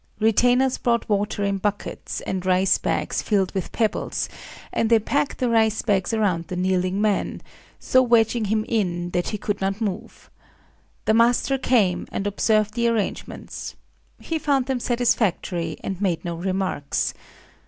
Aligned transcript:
Retainers 0.19 0.79
brought 0.79 1.07
water 1.07 1.43
in 1.43 1.59
buckets, 1.59 2.21
and 2.21 2.43
rice 2.43 2.79
bags 2.79 3.21
filled 3.21 3.53
with 3.53 3.71
pebbles; 3.71 4.29
and 4.73 4.89
they 4.89 4.97
packed 4.97 5.37
the 5.37 5.47
rice 5.47 5.83
bags 5.83 6.11
round 6.11 6.47
the 6.47 6.55
kneeling 6.55 6.99
man,—so 6.99 8.01
wedging 8.01 8.45
him 8.45 8.65
in 8.67 9.11
that 9.11 9.29
he 9.29 9.37
could 9.37 9.61
not 9.61 9.79
move. 9.79 10.31
The 11.05 11.13
master 11.13 11.59
came, 11.59 12.07
and 12.11 12.25
observed 12.25 12.73
the 12.73 12.87
arrangements. 12.87 13.75
He 14.17 14.39
found 14.39 14.65
them 14.65 14.79
satisfactory, 14.79 15.77
and 15.83 16.01
made 16.01 16.25
no 16.25 16.33
remarks. 16.35 17.13